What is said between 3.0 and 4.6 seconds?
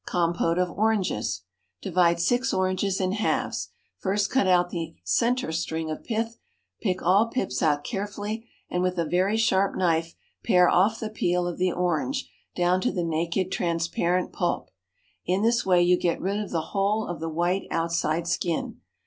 halves; first cut